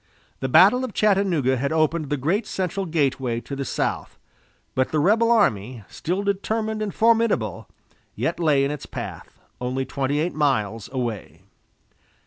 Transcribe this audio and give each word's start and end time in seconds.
The 0.39 0.49
battle 0.49 0.83
of 0.83 0.95
Chattanooga 0.95 1.57
had 1.57 1.71
opened 1.71 2.09
the 2.09 2.17
great 2.17 2.47
central 2.47 2.87
gateway 2.87 3.39
to 3.41 3.55
the 3.55 3.63
south, 3.63 4.17
but 4.73 4.89
the 4.89 4.97
rebel 4.97 5.29
army, 5.29 5.83
still 5.87 6.23
determined 6.23 6.81
and 6.81 6.91
formidable, 6.91 7.69
yet 8.15 8.39
lay 8.39 8.65
in 8.65 8.71
its 8.71 8.87
path, 8.87 9.39
only 9.61 9.85
twenty 9.85 10.19
eight 10.19 10.33
miles 10.33 10.89
away. 10.91 11.43